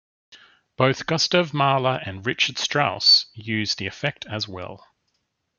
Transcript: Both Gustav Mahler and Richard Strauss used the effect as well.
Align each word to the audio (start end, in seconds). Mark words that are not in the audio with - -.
Both 0.77 1.05
Gustav 1.05 1.53
Mahler 1.53 2.01
and 2.03 2.25
Richard 2.25 2.57
Strauss 2.57 3.27
used 3.35 3.77
the 3.77 3.85
effect 3.85 4.25
as 4.25 4.47
well. 4.47 4.83